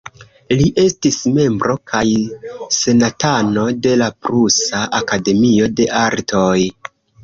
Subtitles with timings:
[0.61, 2.03] Li estis membro kaj
[2.79, 6.61] senatano de la Prusa Akademio de Artoj.